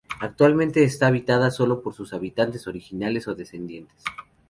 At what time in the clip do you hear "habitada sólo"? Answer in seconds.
1.05-1.83